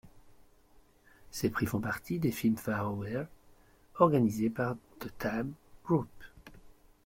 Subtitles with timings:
[1.29, 3.27] Ces prix font partie des Filmfare Awards,
[3.99, 5.51] organisés par The Times
[5.85, 6.09] Group.